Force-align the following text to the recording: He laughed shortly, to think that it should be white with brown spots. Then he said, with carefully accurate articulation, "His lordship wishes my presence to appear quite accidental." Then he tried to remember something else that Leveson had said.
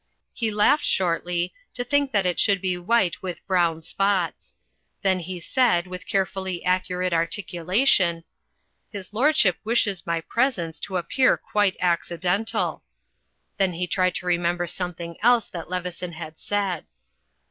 He 0.33 0.49
laughed 0.49 0.83
shortly, 0.83 1.53
to 1.75 1.83
think 1.83 2.11
that 2.11 2.25
it 2.25 2.39
should 2.39 2.59
be 2.59 2.75
white 2.75 3.21
with 3.21 3.45
brown 3.45 3.83
spots. 3.83 4.55
Then 5.03 5.19
he 5.19 5.39
said, 5.39 5.85
with 5.85 6.07
carefully 6.07 6.65
accurate 6.65 7.13
articulation, 7.13 8.23
"His 8.89 9.13
lordship 9.13 9.57
wishes 9.63 10.07
my 10.07 10.21
presence 10.21 10.79
to 10.79 10.97
appear 10.97 11.37
quite 11.37 11.77
accidental." 11.79 12.81
Then 13.59 13.73
he 13.73 13.85
tried 13.85 14.15
to 14.15 14.25
remember 14.25 14.65
something 14.65 15.17
else 15.21 15.45
that 15.49 15.69
Leveson 15.69 16.13
had 16.13 16.39
said. 16.39 16.87